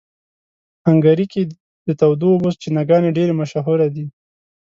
[0.87, 1.41] هنګري کې
[1.87, 4.05] د تودو اوبو چینهګانې ډېرې مشهوره دي.